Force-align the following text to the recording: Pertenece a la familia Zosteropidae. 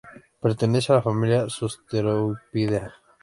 Pertenece 0.41 0.91
a 0.91 0.95
la 0.95 1.01
familia 1.03 1.45
Zosteropidae. 1.47 2.89